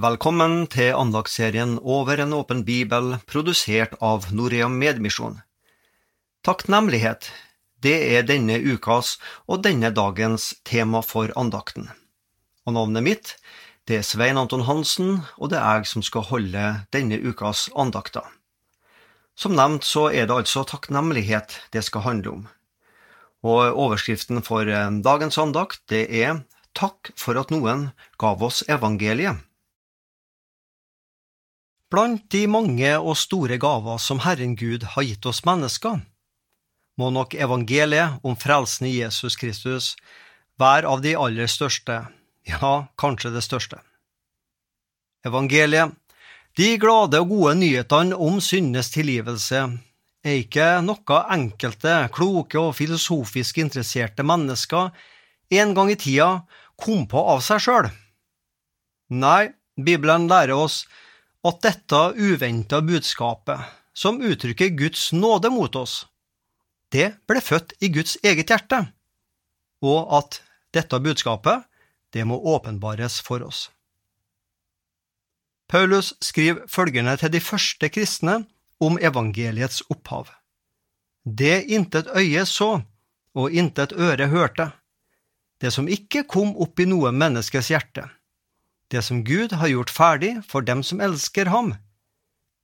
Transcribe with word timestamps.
Velkommen 0.00 0.62
til 0.72 0.94
andagsserien 0.96 1.74
Over 1.82 2.22
en 2.22 2.30
åpen 2.32 2.62
bibel, 2.64 3.18
produsert 3.28 3.98
av 4.00 4.30
Norea 4.32 4.68
Medmisjon. 4.72 5.34
Takknemlighet, 6.46 7.26
det 7.84 7.98
er 8.14 8.24
denne 8.24 8.56
ukas 8.62 9.18
og 9.44 9.60
denne 9.66 9.90
dagens 9.92 10.54
tema 10.64 11.02
for 11.04 11.34
andakten. 11.36 11.90
Og 12.64 12.78
navnet 12.78 13.04
mitt, 13.04 13.34
det 13.84 13.98
er 13.98 14.06
Svein 14.08 14.40
Anton 14.40 14.64
Hansen, 14.70 15.20
og 15.36 15.52
det 15.52 15.60
er 15.60 15.82
jeg 15.82 15.90
som 15.92 16.06
skal 16.06 16.24
holde 16.30 16.64
denne 16.96 17.20
ukas 17.20 17.66
andakter. 17.76 18.24
Som 19.36 19.58
nevnt 19.58 19.84
så 19.84 20.06
er 20.08 20.30
det 20.30 20.38
altså 20.38 20.64
takknemlighet 20.64 21.58
det 21.76 21.84
skal 21.84 22.06
handle 22.06 22.38
om. 22.38 22.48
Og 23.44 23.76
overskriften 23.84 24.40
for 24.46 24.64
eh, 24.64 24.96
dagens 25.04 25.36
andakt, 25.36 25.84
det 25.92 26.06
er 26.08 26.40
Takk 26.72 27.10
for 27.18 27.36
at 27.36 27.50
noen 27.50 27.88
gav 28.22 28.40
oss 28.46 28.62
evangeliet. 28.70 29.49
Blant 31.90 32.28
de 32.30 32.44
mange 32.46 32.90
og 33.02 33.16
store 33.18 33.56
gaver 33.58 33.98
som 33.98 34.20
Herren 34.22 34.54
Gud 34.54 34.84
har 34.94 35.02
gitt 35.02 35.26
oss 35.26 35.42
mennesker, 35.42 35.98
må 37.00 37.08
nok 37.10 37.34
evangeliet 37.34 38.22
om 38.22 38.36
frelsen 38.38 38.86
i 38.86 38.98
Jesus 39.00 39.34
Kristus 39.40 39.96
være 40.60 40.86
av 40.86 41.02
de 41.02 41.16
aller 41.18 41.50
største, 41.50 41.96
ja, 42.46 42.72
kanskje 43.00 43.32
det 43.34 43.42
største. 43.42 43.80
Evangeliet, 45.26 45.96
de 46.56 46.76
glade 46.78 47.18
og 47.22 47.32
gode 47.32 47.56
nyhetene 47.58 48.14
om 48.14 48.38
syndenes 48.44 48.92
tilgivelse, 48.94 49.66
er 50.22 50.40
ikke 50.44 50.68
noe 50.84 51.20
enkelte, 51.32 51.94
kloke 52.14 52.60
og 52.60 52.74
filosofisk 52.76 53.58
interesserte 53.62 54.22
mennesker 54.26 54.90
en 55.50 55.74
gang 55.74 55.90
i 55.90 55.98
tida 55.98 56.32
kom 56.78 57.06
på 57.10 57.22
av 57.34 57.42
seg 57.42 57.62
sjøl. 57.64 57.88
Nei, 59.10 59.50
Bibelen 59.74 60.28
lærer 60.30 60.54
oss 60.54 60.84
at 61.46 61.60
dette 61.64 62.00
uventa 62.16 62.80
budskapet, 62.84 63.60
som 63.92 64.20
uttrykker 64.20 64.68
Guds 64.76 65.12
nåde 65.12 65.50
mot 65.50 65.76
oss, 65.76 66.06
det 66.92 67.12
ble 67.30 67.40
født 67.40 67.76
i 67.80 67.90
Guds 67.94 68.16
eget 68.22 68.50
hjerte, 68.50 68.82
og 69.82 70.10
at 70.18 70.40
dette 70.74 71.00
budskapet, 71.00 71.64
det 72.10 72.26
må 72.26 72.36
åpenbares 72.54 73.20
for 73.22 73.42
oss. 73.46 73.68
Paulus 75.70 76.12
skriver 76.20 76.66
følgende 76.66 77.14
til 77.16 77.30
de 77.30 77.40
første 77.40 77.88
kristne 77.94 78.40
om 78.82 78.98
evangeliets 78.98 79.84
opphav. 79.92 80.32
Det 81.24 81.62
intet 81.70 82.10
øye 82.16 82.42
så, 82.46 82.80
og 83.38 83.54
intet 83.54 83.92
øre 83.92 84.26
hørte, 84.32 84.72
det 85.60 85.70
som 85.72 85.88
ikke 85.88 86.24
kom 86.26 86.56
opp 86.58 86.80
i 86.80 86.88
noe 86.88 87.12
menneskes 87.12 87.70
hjerte, 87.70 88.08
det 88.90 89.02
som 89.06 89.22
Gud 89.24 89.52
har 89.52 89.70
gjort 89.70 89.92
ferdig 89.94 90.32
for 90.50 90.66
dem 90.66 90.82
som 90.86 91.00
elsker 91.00 91.50
ham, 91.50 91.74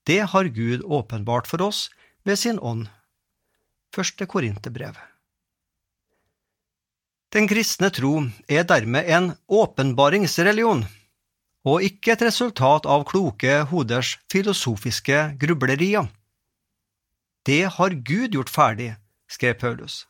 det 0.07 0.23
har 0.33 0.55
Gud 0.55 0.83
åpenbart 0.83 1.47
for 1.51 1.63
oss 1.63 1.89
ved 2.27 2.39
sin 2.39 2.59
ånd. 2.59 2.87
Første 3.95 4.27
Korinterbrev. 4.27 4.99
Den 7.35 7.49
kristne 7.51 7.91
tro 7.91 8.21
er 8.49 8.67
dermed 8.67 9.09
en 9.11 9.33
åpenbaringsreligion, 9.51 10.85
og 11.67 11.83
ikke 11.83 12.15
et 12.15 12.23
resultat 12.29 12.87
av 12.87 13.07
kloke 13.11 13.63
hoders 13.71 14.15
filosofiske 14.31 15.23
grublerier. 15.41 16.07
Det 17.47 17.65
har 17.79 17.99
Gud 18.07 18.35
gjort 18.35 18.51
ferdig, 18.51 18.93
skrev 19.31 19.59
Paulus. 19.59 20.05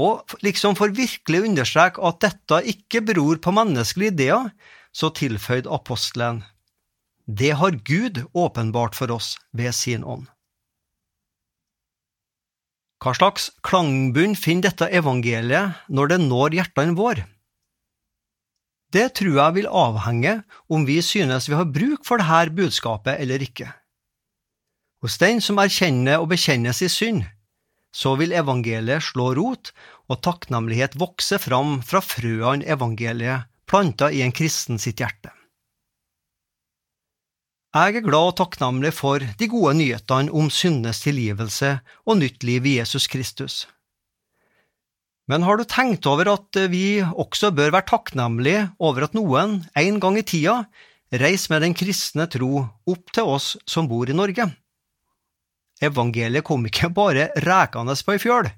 Og 0.00 0.24
liksom 0.40 0.76
for 0.76 0.92
virkelig 0.96 1.42
å 1.42 1.48
understreke 1.50 2.00
at 2.08 2.20
dette 2.24 2.62
ikke 2.72 3.02
beror 3.04 3.40
på 3.44 3.52
menneskelige 3.52 4.14
ideer, 4.14 4.48
så 4.92 5.10
tilføyd 5.16 5.66
apostelen, 5.66 6.42
det 7.26 7.54
har 7.60 7.78
Gud 7.86 8.24
åpenbart 8.34 8.96
for 8.98 9.10
oss 9.14 9.36
ved 9.56 9.72
sin 9.74 10.04
ånd. 10.04 10.26
Hva 13.02 13.14
slags 13.18 13.48
klangbunn 13.66 14.36
finner 14.38 14.68
dette 14.70 14.86
evangeliet 14.94 15.78
når 15.90 16.12
det 16.12 16.18
når 16.22 16.58
hjertene 16.58 16.98
våre? 16.98 17.26
Det 18.92 19.08
tror 19.16 19.38
jeg 19.38 19.56
vil 19.56 19.70
avhenge 19.70 20.34
om 20.70 20.84
vi 20.86 21.00
synes 21.02 21.48
vi 21.48 21.56
har 21.56 21.70
bruk 21.72 22.04
for 22.06 22.20
dette 22.22 22.54
budskapet 22.54 23.18
eller 23.22 23.42
ikke. 23.42 23.70
Hos 25.02 25.16
den 25.18 25.40
som 25.42 25.58
erkjenner 25.58 26.20
og 26.22 26.28
bekjenner 26.30 26.76
sin 26.76 26.92
synd, 26.92 27.22
så 27.92 28.14
vil 28.20 28.34
evangeliet 28.36 29.02
slå 29.02 29.32
rot 29.36 29.72
og 30.06 30.20
takknemlighet 30.22 30.94
vokse 31.00 31.40
fram 31.42 31.80
fra 31.82 32.00
frøene 32.04 32.68
evangeliet 32.70 33.48
planta 33.72 34.10
i 34.12 34.20
en 34.20 34.34
kristen 34.36 34.80
sitt 34.80 35.00
hjerte. 35.00 35.32
Jeg 37.72 37.96
er 37.96 38.04
glad 38.04 38.34
og 38.34 38.36
takknemlig 38.36 38.90
for 38.92 39.24
de 39.24 39.46
gode 39.48 39.72
nyhetene 39.78 40.32
om 40.36 40.50
syndenes 40.52 41.00
tilgivelse 41.00 41.78
og 42.04 42.18
nytt 42.20 42.44
liv 42.44 42.68
i 42.68 42.74
Jesus 42.76 43.08
Kristus. 43.08 43.62
Men 45.24 45.46
har 45.46 45.56
du 45.56 45.64
tenkt 45.64 46.04
over 46.10 46.28
at 46.34 46.58
vi 46.68 47.00
også 47.00 47.48
bør 47.56 47.72
være 47.72 47.88
takknemlige 47.88 48.66
over 48.76 49.06
at 49.06 49.16
noen 49.16 49.62
en 49.78 50.00
gang 50.04 50.18
i 50.20 50.26
tida 50.26 50.58
reiser 51.22 51.54
med 51.54 51.64
den 51.64 51.76
kristne 51.78 52.28
tro 52.28 52.66
opp 52.92 53.14
til 53.16 53.30
oss 53.38 53.54
som 53.64 53.88
bor 53.88 54.10
i 54.10 54.16
Norge? 54.18 54.50
Evangeliet 55.80 56.44
kom 56.44 56.68
ikke 56.68 56.92
bare 56.92 57.30
rekende 57.40 57.96
på 57.96 58.18
ei 58.18 58.20
fjøl. 58.20 58.52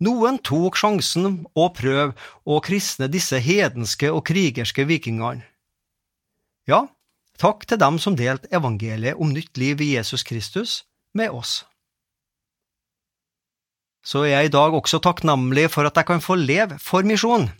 Noen 0.00 0.38
tok 0.40 0.78
sjansen 0.80 1.42
og 1.52 1.74
prøv 1.76 2.14
å 2.48 2.60
kristne 2.64 3.10
disse 3.12 3.36
hedenske 3.44 4.08
og 4.08 4.24
krigerske 4.30 4.86
vikingene. 4.88 5.44
Ja, 6.68 6.86
takk 7.40 7.66
til 7.68 7.80
dem 7.80 7.98
som 8.00 8.16
delte 8.16 8.48
evangeliet 8.54 9.20
om 9.20 9.34
nytt 9.34 9.60
liv 9.60 9.82
i 9.84 9.92
Jesus 9.96 10.24
Kristus 10.24 10.84
med 11.12 11.34
oss. 11.36 11.64
Så 14.00 14.24
er 14.24 14.38
jeg 14.38 14.48
i 14.48 14.54
dag 14.54 14.72
også 14.72 15.02
takknemlig 15.04 15.66
for 15.74 15.84
at 15.84 15.98
jeg 16.00 16.08
kan 16.08 16.24
få 16.24 16.38
leve 16.40 16.78
for 16.80 17.04
misjon, 17.04 17.50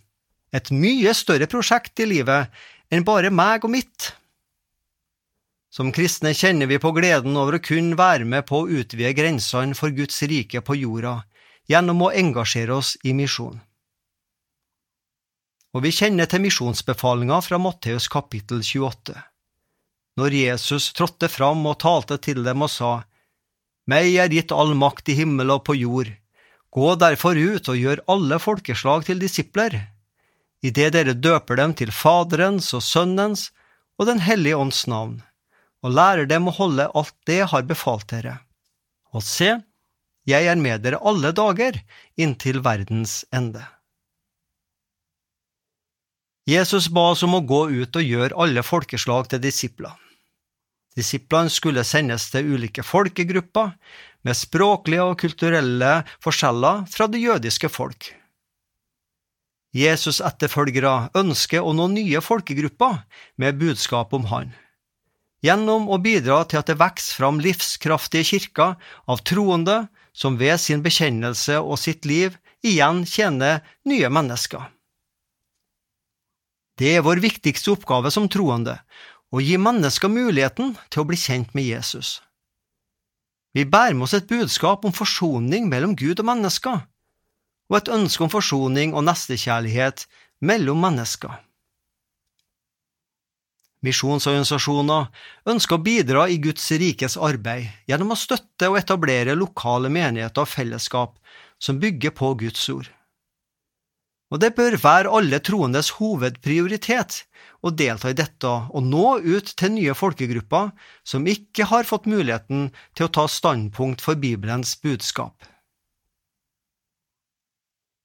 et 0.56 0.72
mye 0.72 1.12
større 1.14 1.48
prosjekt 1.50 2.00
i 2.00 2.08
livet 2.08 2.48
enn 2.90 3.04
bare 3.04 3.28
meg 3.28 3.66
og 3.68 3.74
mitt. 3.76 4.14
Som 5.70 5.92
kristne 5.94 6.32
kjenner 6.34 6.66
vi 6.66 6.80
på 6.82 6.90
gleden 6.96 7.36
over 7.38 7.58
å 7.58 7.62
kunne 7.62 7.98
være 7.98 8.24
med 8.26 8.48
på 8.48 8.64
å 8.64 8.70
utvide 8.80 9.12
grensene 9.14 9.76
for 9.78 9.92
Guds 9.94 10.16
rike 10.24 10.64
på 10.64 10.80
jorda 10.80 11.20
gjennom 11.70 12.02
å 12.02 12.14
engasjere 12.16 12.74
oss 12.74 12.96
i 13.06 13.14
misjon. 13.14 13.60
Og 15.70 15.84
vi 15.84 15.92
kjenner 15.94 16.26
til 16.26 16.42
misjonsbefalinga 16.42 17.38
fra 17.46 17.60
Matteus 17.62 18.08
kapittel 18.10 18.64
28, 18.66 19.14
når 20.18 20.34
Jesus 20.34 20.90
trådte 20.98 21.30
fram 21.30 21.62
og 21.70 21.78
talte 21.84 22.18
til 22.18 22.42
dem 22.46 22.66
og 22.66 22.72
sa, 22.74 22.90
Meg 23.90 24.10
er 24.22 24.34
gitt 24.34 24.52
all 24.54 24.74
makt 24.78 25.12
i 25.12 25.16
himmel 25.20 25.54
og 25.54 25.62
på 25.68 25.76
jord, 25.78 26.10
gå 26.74 26.90
derfor 26.98 27.38
ut 27.38 27.70
og 27.70 27.78
gjør 27.78 28.02
alle 28.10 28.38
folkeslag 28.42 29.06
til 29.06 29.22
disipler, 29.22 29.78
idet 30.66 30.92
dere 30.98 31.14
døper 31.14 31.62
dem 31.62 31.74
til 31.78 31.94
Faderens 31.94 32.74
og 32.76 32.84
Sønnens 32.84 33.48
og 33.98 34.10
Den 34.10 34.22
hellige 34.24 34.58
ånds 34.58 34.86
navn, 34.90 35.20
og 35.84 35.94
lærer 35.94 36.26
dem 36.26 36.50
å 36.50 36.56
holde 36.56 36.90
alt 36.98 37.14
det 37.30 37.42
har 37.52 37.66
befalt 37.68 38.10
dere. 38.10 38.38
Og 39.14 39.22
se, 39.26 39.58
jeg 40.28 40.48
er 40.50 40.60
med 40.60 40.82
dere 40.84 41.00
alle 41.00 41.32
dager 41.36 41.78
inntil 42.20 42.60
verdens 42.64 43.22
ende. 43.32 43.62
Jesus 46.48 46.88
ba 46.90 47.10
oss 47.12 47.22
om 47.22 47.36
å 47.36 47.44
gå 47.46 47.66
ut 47.70 47.96
og 47.96 48.06
gjøre 48.06 48.36
alle 48.42 48.62
folkeslag 48.66 49.28
til 49.30 49.42
disipler. 49.44 49.92
Disiplene 50.98 51.52
skulle 51.52 51.84
sendes 51.86 52.26
til 52.32 52.48
ulike 52.56 52.82
folkegrupper 52.82 53.76
med 54.26 54.36
språklige 54.36 55.04
og 55.06 55.20
kulturelle 55.20 55.92
forskjeller 56.24 56.88
fra 56.90 57.06
det 57.12 57.22
jødiske 57.22 57.70
folk. 57.70 58.10
Jesus' 59.76 60.18
etterfølgere 60.26 61.12
ønsker 61.14 61.62
å 61.62 61.70
nå 61.76 61.86
nye 61.92 62.18
folkegrupper 62.24 63.04
med 63.38 63.60
budskap 63.60 64.10
om 64.16 64.26
Han, 64.32 64.50
gjennom 65.46 65.86
å 65.86 66.00
bidra 66.02 66.42
til 66.50 66.58
at 66.58 66.72
det 66.72 66.80
vokser 66.80 67.20
fram 67.20 67.38
livskraftige 67.44 68.26
kirker 68.32 68.74
av 69.06 69.22
troende 69.22 69.84
som 70.12 70.38
ved 70.40 70.58
sin 70.60 70.82
bekjennelse 70.82 71.58
og 71.60 71.78
sitt 71.78 72.06
liv 72.08 72.36
igjen 72.66 73.04
tjener 73.08 73.62
nye 73.88 74.10
mennesker. 74.12 74.66
Det 76.80 76.96
er 76.96 77.04
vår 77.04 77.20
viktigste 77.20 77.74
oppgave 77.74 78.10
som 78.12 78.28
troende, 78.32 78.78
å 79.30 79.42
gi 79.44 79.58
mennesker 79.60 80.10
muligheten 80.10 80.74
til 80.88 81.02
å 81.02 81.08
bli 81.08 81.18
kjent 81.20 81.52
med 81.54 81.68
Jesus. 81.68 82.18
Vi 83.54 83.66
bærer 83.66 83.96
med 83.98 84.06
oss 84.06 84.14
et 84.16 84.30
budskap 84.30 84.86
om 84.86 84.94
forsoning 84.94 85.68
mellom 85.68 85.96
Gud 85.98 86.22
og 86.22 86.26
mennesker, 86.30 86.80
og 87.70 87.76
et 87.78 87.92
ønske 87.92 88.24
om 88.24 88.32
forsoning 88.32 88.94
og 88.94 89.04
nestekjærlighet 89.06 90.06
mellom 90.40 90.80
mennesker. 90.82 91.36
Misjonsorganisasjoner 93.86 95.08
ønsker 95.48 95.78
å 95.78 95.84
bidra 95.84 96.26
i 96.28 96.36
Guds 96.42 96.66
rikes 96.82 97.16
arbeid 97.16 97.70
gjennom 97.88 98.12
å 98.12 98.18
støtte 98.18 98.68
og 98.68 98.76
etablere 98.82 99.36
lokale 99.38 99.88
menigheter 99.92 100.44
og 100.44 100.52
fellesskap 100.52 101.16
som 101.60 101.80
bygger 101.80 102.12
på 102.16 102.34
Guds 102.42 102.68
ord. 102.72 102.90
Og 104.30 104.38
det 104.42 104.52
bør 104.54 104.76
være 104.78 105.10
alle 105.10 105.40
troendes 105.42 105.90
hovedprioritet 105.96 107.24
å 107.66 107.72
delta 107.74 108.12
i 108.12 108.18
dette 108.18 108.50
og 108.70 108.84
nå 108.86 109.16
ut 109.24 109.48
til 109.58 109.74
nye 109.74 109.96
folkegrupper 109.96 110.70
som 111.02 111.26
ikke 111.26 111.66
har 111.72 111.88
fått 111.88 112.06
muligheten 112.06 112.68
til 112.94 113.08
å 113.08 113.14
ta 113.16 113.26
standpunkt 113.26 114.04
for 114.04 114.20
Bibelens 114.20 114.76
budskap. 114.84 115.34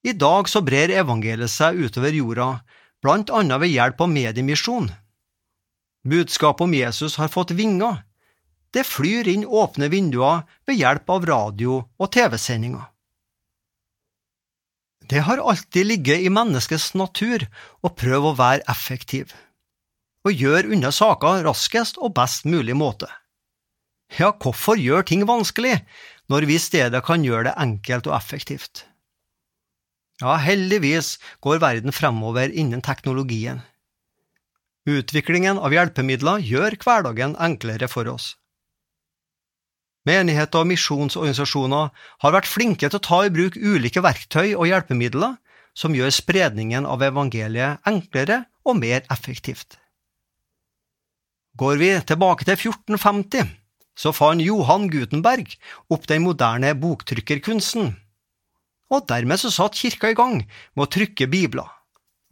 I 0.06 0.14
dag 0.14 0.48
så 0.50 0.62
brer 0.62 0.92
evangeliet 0.94 1.50
seg 1.50 1.78
utover 1.82 2.14
jorda, 2.14 2.50
blant 3.02 3.30
annet 3.34 3.62
ved 3.62 3.74
hjelp 3.74 4.02
av 4.02 4.10
mediemisjon. 4.10 4.90
Budskapet 6.06 6.64
om 6.64 6.74
Jesus 6.74 7.16
har 7.16 7.28
fått 7.28 7.50
vinger. 7.58 8.04
Det 8.70 8.84
flyr 8.86 9.26
inn 9.28 9.46
åpne 9.46 9.88
vinduer 9.90 10.44
ved 10.68 10.78
hjelp 10.78 11.10
av 11.10 11.26
radio 11.26 11.80
og 11.98 12.12
TV-sendinger. 12.14 12.84
Det 15.06 15.22
har 15.26 15.38
alltid 15.38 15.86
ligget 15.86 16.22
i 16.26 16.30
menneskets 16.30 16.92
natur 16.98 17.46
å 17.82 17.92
prøve 17.94 18.32
å 18.32 18.38
være 18.38 18.66
effektiv, 18.70 19.34
og 20.26 20.34
gjøre 20.34 20.74
unna 20.74 20.90
saker 20.94 21.44
raskest 21.46 21.98
og 22.02 22.14
best 22.18 22.46
mulig 22.46 22.74
måte. 22.78 23.06
Ja, 24.18 24.32
hvorfor 24.32 24.78
gjøre 24.78 25.06
ting 25.10 25.22
vanskelig, 25.26 25.80
når 26.30 26.46
vi 26.46 26.58
i 26.58 26.62
stedet 26.62 27.02
kan 27.06 27.26
gjøre 27.26 27.48
det 27.48 27.56
enkelt 27.62 28.10
og 28.10 28.18
effektivt? 28.18 28.86
Ja, 30.22 30.38
heldigvis 30.40 31.16
går 31.44 31.62
verden 31.62 31.94
fremover 31.94 32.50
innen 32.50 32.82
teknologien. 32.82 33.62
Utviklingen 34.86 35.58
av 35.58 35.74
hjelpemidler 35.74 36.42
gjør 36.46 36.76
hverdagen 36.78 37.34
enklere 37.42 37.88
for 37.90 38.06
oss. 38.12 38.36
Menigheter 40.06 40.62
og 40.62 40.70
misjonsorganisasjoner 40.70 41.90
har 42.22 42.34
vært 42.36 42.46
flinke 42.46 42.86
til 42.86 43.00
å 43.00 43.02
ta 43.02 43.24
i 43.26 43.32
bruk 43.34 43.58
ulike 43.58 44.02
verktøy 44.04 44.54
og 44.54 44.68
hjelpemidler 44.70 45.34
som 45.76 45.96
gjør 45.96 46.14
spredningen 46.14 46.86
av 46.86 47.02
evangeliet 47.02 47.82
enklere 47.90 48.44
og 48.62 48.78
mer 48.78 49.02
effektivt. 49.10 49.74
Går 51.58 51.80
vi 51.80 51.90
tilbake 52.06 52.46
til 52.46 52.54
1450, 52.54 53.50
så 53.96 54.12
fant 54.14 54.44
Johan 54.44 54.86
Gutenberg 54.92 55.56
opp 55.90 56.06
den 56.06 56.22
moderne 56.22 56.74
boktrykkerkunsten. 56.78 57.94
Og 58.92 59.06
dermed 59.10 59.40
så 59.42 59.50
satt 59.50 59.74
kirka 59.74 60.12
i 60.12 60.18
gang 60.18 60.44
med 60.44 60.84
å 60.84 60.90
trykke 60.92 61.26
bibler, 61.32 61.66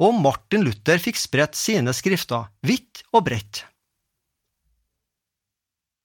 og 0.03 0.17
Martin 0.19 0.65
Luther 0.67 0.99
fikk 0.99 1.21
spredt 1.21 1.59
sine 1.59 1.95
skrifter 1.95 2.49
vidt 2.67 3.05
og 3.15 3.27
bredt. 3.29 3.65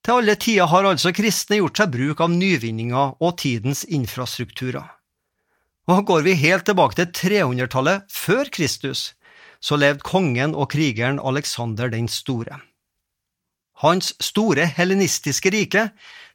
Til 0.05 0.21
alle 0.21 0.35
tider 0.39 0.69
har 0.71 0.87
altså 0.87 1.11
kristne 1.13 1.59
gjort 1.59 1.81
seg 1.81 1.91
bruk 1.93 2.21
av 2.23 2.31
nyvinninger 2.31 3.17
og 3.19 3.35
tidens 3.41 3.83
infrastrukturer. 3.85 4.87
Og 5.89 6.05
går 6.05 6.23
vi 6.25 6.37
helt 6.37 6.67
tilbake 6.69 6.95
til 6.99 7.09
300-tallet 7.17 8.05
før 8.13 8.49
Kristus, 8.53 9.13
så 9.59 9.75
levde 9.75 10.05
kongen 10.05 10.53
og 10.55 10.69
krigeren 10.71 11.19
Alexander 11.19 11.89
den 11.91 12.07
store. 12.07 12.61
Hans 13.81 14.13
store 14.23 14.67
helenistiske 14.75 15.51
rike 15.55 15.89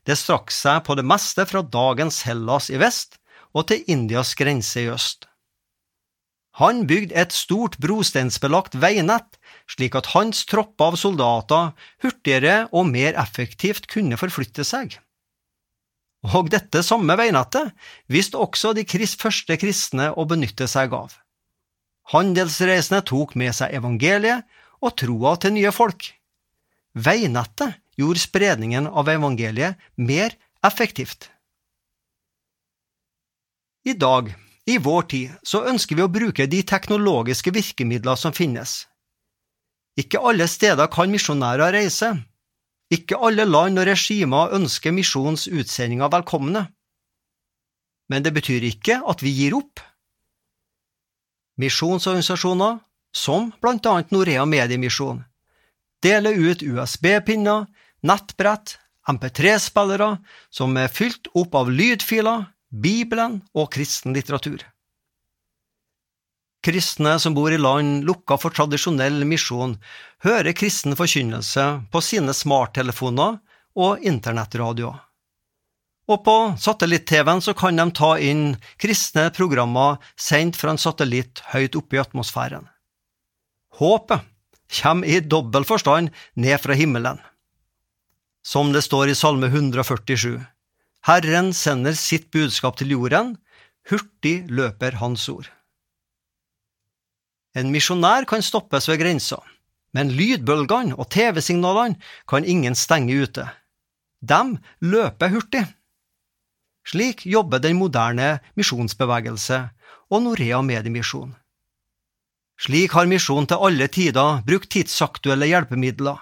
det 0.05 0.17
strakk 0.21 0.53
seg 0.53 0.83
på 0.85 0.97
det 0.99 1.05
meste 1.07 1.47
fra 1.49 1.63
dagens 1.63 2.23
Hellas 2.29 2.71
i 2.73 2.81
vest 2.81 3.19
og 3.55 3.69
til 3.71 3.85
Indias 3.89 4.35
grense 4.37 4.83
i 4.83 4.91
øst. 4.93 5.29
Han 6.61 6.85
bygde 6.87 7.17
et 7.19 7.35
stort 7.35 7.81
brosteinsbelagt 7.83 8.77
veinett 8.79 9.41
slik 9.71 9.97
at 9.99 10.13
hans 10.13 10.45
tropper 10.47 10.93
av 10.93 10.99
soldater 11.01 11.73
hurtigere 12.05 12.69
og 12.71 12.87
mer 12.93 13.17
effektivt 13.19 13.89
kunne 13.91 14.19
forflytte 14.21 14.67
seg. 14.67 14.99
Og 16.25 16.49
dette 16.53 16.81
samme 16.87 17.17
veinettet 17.21 17.75
visste 18.09 18.41
også 18.41 18.73
de 18.77 18.87
første 18.87 19.57
kristne 19.61 20.13
å 20.15 20.25
benytte 20.25 20.69
seg 20.71 20.95
av. 20.95 21.19
Handelsreisende 22.13 23.03
tok 23.05 23.35
med 23.35 23.53
seg 23.57 23.75
evangeliet 23.75 24.45
og 24.81 24.97
troa 24.97 25.37
til 25.41 25.57
nye 25.57 25.73
folk. 25.73 26.13
Veinettet 26.95 27.81
gjorde 27.99 28.21
spredningen 28.21 28.87
av 28.87 29.09
evangeliet 29.09 29.77
mer 29.97 30.37
effektivt. 30.65 31.31
I 33.85 33.93
dag, 33.93 34.33
i 34.67 34.79
vår 34.79 35.03
tid, 35.03 35.33
så 35.43 35.65
ønsker 35.69 35.99
vi 35.99 36.05
å 36.05 36.13
bruke 36.13 36.47
de 36.49 36.63
teknologiske 36.65 37.53
virkemidler 37.53 38.17
som 38.17 38.33
finnes. 38.33 38.85
Ikke 40.01 40.23
alle 40.25 40.47
steder 40.51 40.89
kan 40.91 41.13
misjonærer 41.13 41.75
reise. 41.77 42.15
Ikke 42.93 43.19
alle 43.21 43.47
land 43.47 43.79
og 43.81 43.89
regimer 43.89 44.55
ønsker 44.57 44.95
misjonens 44.95 45.47
utsendinger 45.49 46.11
velkomne. 46.13 46.67
Men 48.11 48.25
det 48.25 48.35
betyr 48.37 48.65
ikke 48.69 49.01
at 49.09 49.23
vi 49.25 49.33
gir 49.37 49.57
opp. 49.57 49.81
Misjonsorganisasjoner, 51.61 52.81
som 53.15 53.53
blant 53.63 53.87
annet 53.87 54.11
Norea 54.11 54.43
Mediemisjon, 54.49 55.23
deler 56.03 56.35
ut 56.35 56.65
USB-pinner, 56.67 57.69
nettbrett, 58.03 58.79
MP3-spillere 59.09 60.17
som 60.53 60.75
er 60.81 60.91
fylt 60.93 61.29
opp 61.37 61.55
av 61.55 61.71
lydfiler, 61.71 62.49
Bibelen 62.75 63.39
og 63.55 63.71
kristen 63.77 64.17
litteratur. 64.17 64.65
Kristne 66.65 67.19
som 67.21 67.35
bor 67.37 67.53
i 67.53 67.61
land 67.61 68.07
lukka 68.09 68.39
for 68.41 68.55
tradisjonell 68.57 69.21
misjon, 69.29 69.77
hører 70.25 70.57
kristen 70.57 70.97
forkynnelse 70.99 71.67
på 71.93 72.03
sine 72.03 72.35
smarttelefoner 72.35 73.37
og 73.79 74.07
internettradioer. 74.07 74.97
Og 76.05 76.21
på 76.25 76.37
satellitt-TV-en 76.61 77.41
så 77.45 77.55
kan 77.57 77.79
de 77.81 77.87
ta 77.97 78.15
inn 78.21 78.57
kristne 78.81 79.31
programmer 79.33 80.01
sendt 80.21 80.59
fra 80.61 80.75
en 80.75 80.81
satellitt 80.81 81.41
høyt 81.53 81.79
oppe 81.79 81.97
i 81.97 82.03
atmosfæren. 82.03 82.67
Håpet 83.79 84.27
kommer 84.81 85.09
i 85.09 85.21
dobbel 85.21 85.65
forstand 85.69 86.11
ned 86.35 86.61
fra 86.61 86.77
himmelen. 86.77 87.23
Som 88.45 88.75
det 88.75 88.83
står 88.85 89.13
i 89.13 89.17
Salme 89.17 89.49
147, 89.49 90.43
Herren 91.05 91.53
sender 91.53 91.93
sitt 91.93 92.31
budskap 92.33 92.79
til 92.81 92.95
jorden, 92.95 93.35
hurtig 93.91 94.47
løper 94.49 94.97
Hans 95.03 95.27
ord. 95.29 95.51
En 97.55 97.69
misjonær 97.71 98.25
kan 98.27 98.43
stoppes 98.43 98.89
ved 98.89 99.03
grensa, 99.03 99.37
men 99.93 100.15
lydbølgene 100.17 100.97
og 100.97 101.11
TV-signalene 101.13 102.01
kan 102.31 102.49
ingen 102.49 102.75
stenge 102.75 103.19
ute. 103.21 103.45
De 104.25 104.41
løper 104.81 105.35
hurtig. 105.35 105.67
Slik 106.89 107.27
jobber 107.29 107.61
den 107.61 107.77
moderne 107.77 108.39
misjonsbevegelse 108.57 109.61
og 110.09 110.25
Norea 110.25 110.63
Mediemisjon. 110.65 111.37
Slik 112.61 112.97
har 112.97 113.09
misjonen 113.11 113.49
til 113.51 113.61
alle 113.67 113.91
tider 113.93 114.41
brukt 114.47 114.73
tidsaktuelle 114.73 115.51
hjelpemidler. 115.53 116.17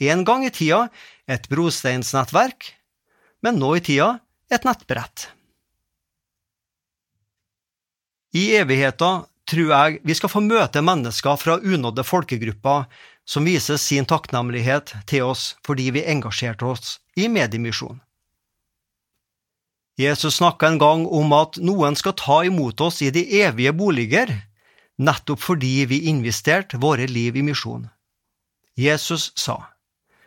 En 0.00 0.24
gang 0.24 0.44
i 0.46 0.52
tida 0.52 0.86
et 1.28 1.48
brosteinsnettverk, 1.52 2.72
men 3.46 3.60
nå 3.62 3.76
i 3.78 3.82
tida 3.86 4.16
et 4.50 4.66
nettbrett. 4.66 5.28
I 8.34 8.56
evigheta 8.58 9.10
tror 9.46 9.68
jeg 9.70 10.00
vi 10.02 10.14
skal 10.18 10.32
få 10.32 10.42
møte 10.42 10.82
mennesker 10.82 11.38
fra 11.38 11.60
unådde 11.62 12.02
folkegrupper 12.04 12.88
som 13.26 13.46
viser 13.46 13.78
sin 13.78 14.06
takknemlighet 14.08 14.96
til 15.06 15.30
oss 15.30 15.52
fordi 15.66 15.92
vi 15.94 16.02
engasjerte 16.10 16.66
oss 16.66 16.98
i 17.14 17.28
mediemisjon. 17.30 18.00
Jesus 19.96 20.42
snakka 20.42 20.68
en 20.68 20.82
gang 20.82 21.06
om 21.06 21.32
at 21.32 21.56
noen 21.62 21.96
skal 21.96 22.16
ta 22.18 22.42
imot 22.44 22.82
oss 22.84 22.98
i 23.00 23.12
de 23.14 23.22
evige 23.40 23.72
boliger, 23.72 24.28
nettopp 24.98 25.40
fordi 25.40 25.86
vi 25.88 26.02
investerte 26.10 26.82
våre 26.82 27.06
liv 27.08 27.38
i 27.38 27.46
misjon. 27.46 27.86
Jesus 28.76 29.30
sa, 29.38 29.56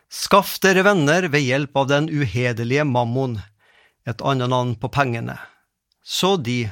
Skaff 0.09 0.55
dere 0.63 0.81
venner 0.81 1.27
ved 1.29 1.43
hjelp 1.45 1.77
av 1.77 1.87
den 1.91 2.07
uhederlige 2.09 2.81
mammon, 2.89 3.35
et 4.09 4.21
annet 4.25 4.49
navn 4.49 4.71
på 4.81 4.89
pengene, 4.89 5.35
så 6.01 6.33
de, 6.41 6.63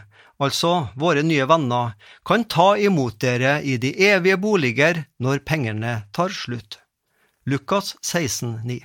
altså 0.41 0.87
våre 0.97 1.21
nye 1.21 1.45
venner, 1.45 1.93
kan 2.25 2.47
ta 2.49 2.71
imot 2.81 3.19
dere 3.21 3.59
i 3.61 3.75
de 3.77 3.91
evige 4.09 4.39
boliger 4.41 5.03
når 5.21 5.43
pengene 5.45 5.99
tar 6.17 6.33
slutt. 6.33 6.79
Lukas 7.45 7.93
16, 8.01 8.63
9. 8.65 8.79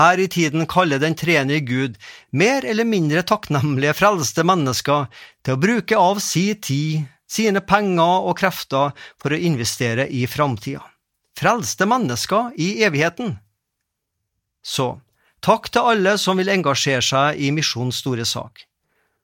Her 0.00 0.22
i 0.22 0.28
tiden 0.32 0.64
kaller 0.70 1.02
den 1.02 1.18
tredje 1.18 1.60
Gud 1.66 1.98
mer 2.32 2.64
eller 2.64 2.88
mindre 2.88 3.26
takknemlige 3.28 3.92
frelste 3.98 4.46
mennesker 4.46 5.10
til 5.44 5.58
å 5.58 5.60
bruke 5.60 6.00
av 6.00 6.22
si 6.24 6.46
tid, 6.54 7.04
sine 7.28 7.60
penger 7.60 8.24
og 8.24 8.38
krefter 8.40 8.96
for 9.20 9.34
å 9.34 9.42
investere 9.50 10.08
i 10.08 10.24
framtida. 10.30 10.80
Frelste 11.40 11.88
mennesker 11.88 12.52
i 12.60 12.82
evigheten. 12.84 13.38
Så, 14.60 15.00
takk 15.40 15.70
til 15.72 15.94
alle 15.94 16.18
som 16.20 16.36
vil 16.36 16.52
engasjere 16.52 17.04
seg 17.04 17.40
i 17.40 17.48
misjonens 17.56 18.02
store 18.04 18.28
sak 18.28 18.66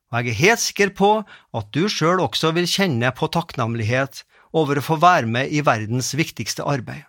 og 0.07 0.23
jeg 0.23 0.33
er 0.33 0.41
helt 0.41 0.63
sikker 0.63 0.93
på 0.95 1.11
at 1.59 1.69
du 1.75 1.87
sjøl 1.91 2.23
også 2.23 2.53
vil 2.57 2.69
kjenne 2.71 3.11
på 3.17 3.29
takknemlighet 3.35 4.23
over 4.57 4.79
å 4.79 4.85
få 4.85 4.99
være 5.03 5.29
med 5.29 5.53
i 5.53 5.65
verdens 5.67 6.13
viktigste 6.17 6.65
arbeid. 6.65 7.03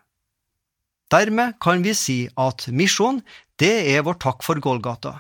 Dermed 1.14 1.56
kan 1.64 1.86
vi 1.86 1.94
si 1.96 2.18
at 2.36 2.68
misjon, 2.68 3.22
det 3.62 3.94
er 3.94 4.04
vår 4.04 4.18
takk 4.20 4.44
for 4.44 4.60
Golgata, 4.60 5.14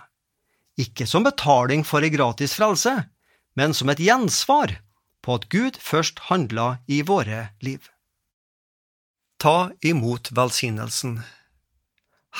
ikke 0.77 1.07
som 1.07 1.23
betaling 1.25 1.85
for 1.87 2.03
ei 2.03 2.11
gratis 2.13 2.57
frelse, 2.57 2.91
men 3.55 3.73
som 3.73 3.89
et 3.93 4.01
gjensvar 4.03 4.75
på 5.23 5.37
at 5.37 5.47
Gud 5.53 5.79
først 5.81 6.27
handla 6.27 6.77
i 6.91 7.03
våre 7.07 7.53
liv. 7.63 7.79
Ta 9.37 9.71
imot 9.81 10.31
velsignelsen. 10.31 11.19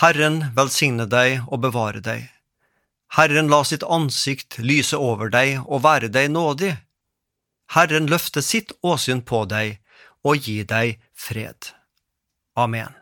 Herren 0.01 0.39
velsigne 0.55 1.05
deg 1.05 1.43
og 1.45 1.61
bevare 1.61 2.01
deg. 2.01 2.23
Herren 3.13 3.51
la 3.53 3.61
sitt 3.63 3.83
ansikt 3.85 4.57
lyse 4.57 4.97
over 4.97 5.29
deg 5.29 5.61
og 5.65 5.83
være 5.85 6.09
deg 6.09 6.31
nådig. 6.33 6.73
Herren 7.75 8.09
løfte 8.09 8.41
sitt 8.41 8.73
åsyn 8.81 9.21
på 9.21 9.43
deg 9.45 9.77
og 10.25 10.41
gi 10.41 10.63
deg 10.63 10.97
fred. 11.13 11.69
Amen. 12.57 12.95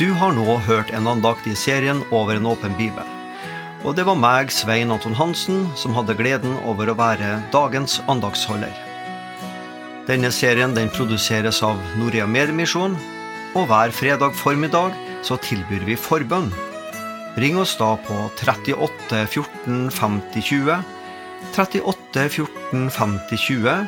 Du 0.00 0.08
har 0.18 0.32
nå 0.34 0.56
hørt 0.66 0.90
en 0.90 1.06
andakt 1.06 1.44
i 1.46 1.54
serien 1.54 2.00
Over 2.10 2.40
en 2.40 2.48
åpen 2.50 2.72
bibel. 2.80 3.04
Og 3.84 3.92
det 3.94 4.08
var 4.08 4.16
meg, 4.16 4.48
Svein 4.50 4.90
Anton 4.90 5.14
Hansen, 5.14 5.68
som 5.76 5.92
hadde 5.94 6.16
gleden 6.16 6.56
over 6.64 6.88
å 6.88 6.96
være 6.98 7.36
dagens 7.52 8.00
andaktsholder. 8.08 8.93
Denne 10.04 10.28
serien 10.34 10.74
den 10.76 10.90
produseres 10.92 11.62
av 11.64 11.78
Norea 11.96 12.26
Mediemisjon, 12.28 12.96
og 13.56 13.68
hver 13.70 13.92
fredag 13.94 14.34
formiddag 14.36 14.92
så 15.24 15.38
tilbyr 15.40 15.86
vi 15.86 15.96
forbønn. 15.96 16.50
Ring 17.40 17.56
oss 17.58 17.72
da 17.80 17.94
på 18.04 18.16
38 18.36 19.22
14 19.24 19.88
50 19.90 20.44
20, 20.44 20.82
38 21.56 22.26
14 22.36 22.90
50 22.92 23.40
20, 23.46 23.86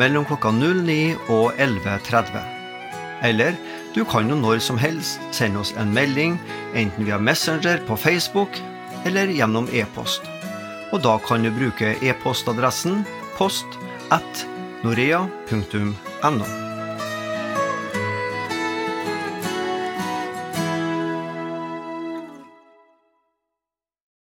mellom 0.00 0.26
klokka 0.26 0.50
09 0.50 1.14
og 1.30 1.54
11.30. 1.54 2.42
Eller 3.24 3.54
du 3.94 4.02
kan 4.10 4.26
jo 4.28 4.36
når 4.36 4.58
som 4.64 4.80
helst 4.80 5.22
sende 5.32 5.62
oss 5.62 5.70
en 5.78 5.94
melding, 5.94 6.34
enten 6.74 7.06
via 7.06 7.20
Messenger 7.22 7.78
på 7.86 7.96
Facebook 7.96 8.58
eller 9.06 9.30
gjennom 9.30 9.70
e-post. 9.70 10.26
Og 10.90 11.04
da 11.06 11.14
kan 11.22 11.46
du 11.46 11.52
bruke 11.54 11.94
e-postadressen 12.02 13.04
post 13.38 13.78
at 14.14 14.44
norea.no. 14.84 16.63